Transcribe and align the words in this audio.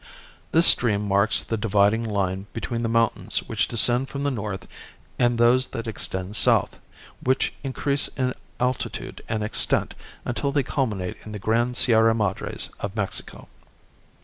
This 0.51 0.65
stream 0.65 1.07
marks 1.07 1.43
the 1.43 1.57
dividing 1.57 2.03
line 2.03 2.47
between 2.53 2.81
the 2.81 2.89
mountains 2.89 3.43
which 3.43 3.67
descend 3.67 4.09
from 4.09 4.23
the 4.23 4.31
north 4.31 4.67
and 5.19 5.37
those 5.37 5.67
that 5.67 5.85
extend 5.85 6.35
south, 6.35 6.79
which 7.23 7.53
increase 7.63 8.07
in 8.17 8.33
altitude 8.59 9.23
and 9.29 9.43
extent 9.43 9.93
until 10.25 10.51
they 10.51 10.63
culminate 10.63 11.17
in 11.23 11.33
the 11.33 11.37
grand 11.37 11.77
Sierra 11.77 12.15
Madres 12.15 12.71
of 12.79 12.95
Mexico. 12.95 13.47